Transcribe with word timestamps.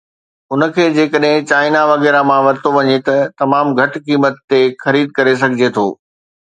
ان 0.53 0.61
کي 0.77 0.85
جيڪڏهن 0.95 1.45
چائنا 1.51 1.83
وغيره 1.91 2.23
مان 2.31 2.41
ورتو 2.47 2.73
وڃي 2.79 2.97
ته 3.11 3.15
تمام 3.45 3.73
گهٽ 3.81 4.03
قيمت 4.09 4.45
تي 4.51 4.65
خريد 4.85 5.17
ڪري 5.21 5.41
سگهجي 5.47 5.75
ٿو 5.79 5.91